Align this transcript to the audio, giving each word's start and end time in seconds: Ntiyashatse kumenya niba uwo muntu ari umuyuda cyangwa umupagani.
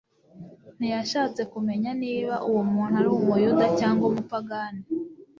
Ntiyashatse 0.77 1.41
kumenya 1.53 1.89
niba 2.01 2.33
uwo 2.49 2.61
muntu 2.73 2.95
ari 2.99 3.09
umuyuda 3.17 3.65
cyangwa 3.79 4.03
umupagani. 4.11 4.81